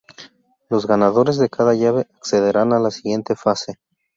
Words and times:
Los 0.67 0.87
ganadores 0.87 1.37
de 1.37 1.47
cada 1.47 1.75
llave 1.75 2.07
accederán 2.15 2.73
a 2.73 2.79
la 2.79 2.89
siguiente 2.89 3.35
fase. 3.35 3.75